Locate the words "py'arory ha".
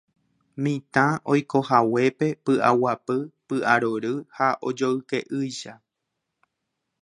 3.47-4.47